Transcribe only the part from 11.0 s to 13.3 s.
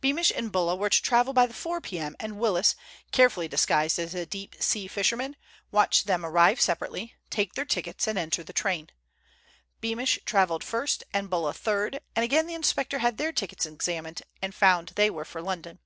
and Bulla third, and again the inspector had